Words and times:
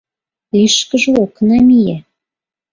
Лишкыже 0.57 1.09
ок 1.23 1.33
намие! 1.47 1.97